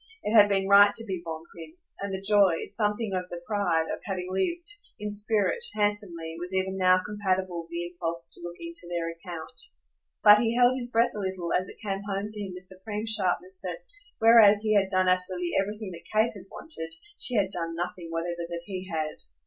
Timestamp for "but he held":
10.23-10.73